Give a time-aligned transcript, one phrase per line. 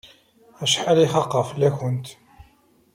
[0.63, 2.07] Acḥal i xaqeɣ fell-akent!